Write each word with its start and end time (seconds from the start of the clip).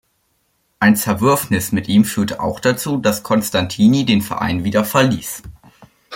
Ein 0.79 0.95
Zerwürfnis 0.95 1.71
mit 1.71 1.87
ihm 1.87 2.05
führte 2.05 2.39
auch 2.39 2.59
dazu, 2.59 2.97
dass 2.97 3.21
Constantini 3.21 4.03
den 4.03 4.23
Verein 4.23 4.63
wieder 4.63 4.83
verließ. 4.83 5.43